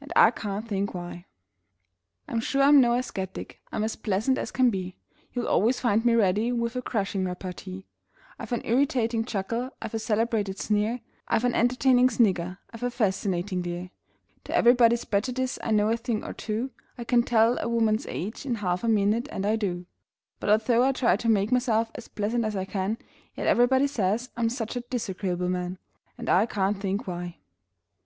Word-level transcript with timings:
And 0.00 0.12
I 0.16 0.32
can't 0.32 0.66
think 0.66 0.92
why! 0.92 1.26
I'm 2.26 2.40
sure 2.40 2.62
I'm 2.62 2.80
no 2.80 2.94
ascetic: 2.94 3.60
I'm 3.70 3.84
as 3.84 3.94
pleasant 3.94 4.36
as 4.36 4.50
can 4.50 4.70
be; 4.70 4.96
You'll 5.32 5.46
always 5.46 5.78
find 5.78 6.04
me 6.04 6.14
ready 6.16 6.50
with 6.50 6.74
a 6.74 6.82
crushing 6.82 7.24
repartee; 7.24 7.86
I've 8.40 8.50
an 8.50 8.62
irritating 8.64 9.24
chuckle; 9.24 9.70
I've 9.80 9.94
a 9.94 10.00
celebrated 10.00 10.58
sneer; 10.58 10.98
I've 11.28 11.44
an 11.44 11.54
entertaining 11.54 12.10
snigger; 12.10 12.58
I've 12.72 12.82
a 12.82 12.90
fascinating 12.90 13.62
leer; 13.62 13.90
To 14.46 14.56
everybody's 14.56 15.04
prejudice 15.04 15.60
I 15.62 15.70
know 15.70 15.90
a 15.90 15.96
thing 15.96 16.24
or 16.24 16.32
two; 16.32 16.72
I 16.98 17.04
can 17.04 17.22
tell 17.22 17.56
a 17.60 17.68
woman's 17.68 18.04
age 18.08 18.44
in 18.44 18.56
half 18.56 18.82
a 18.82 18.88
minute 18.88 19.28
and 19.30 19.46
I 19.46 19.54
do 19.54 19.86
But 20.40 20.50
although 20.50 20.82
I 20.82 20.90
try 20.90 21.16
to 21.18 21.28
make 21.28 21.52
myself 21.52 21.92
as 21.94 22.08
pleasant 22.08 22.44
as 22.44 22.56
I 22.56 22.64
can, 22.64 22.98
Yet 23.36 23.46
everybody 23.46 23.86
says 23.86 24.30
I'm 24.36 24.50
such 24.50 24.74
a 24.74 24.80
disagreeable 24.80 25.48
man! 25.50 25.78
And 26.18 26.28
I 26.28 26.46
can't 26.46 26.80
think 26.80 27.06
why! 27.06 27.36